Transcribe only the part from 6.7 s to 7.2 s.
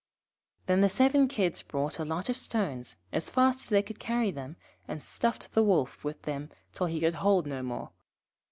till he could